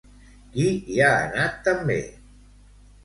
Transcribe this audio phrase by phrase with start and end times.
[0.55, 0.63] Qui
[0.95, 1.99] hi ha anat també?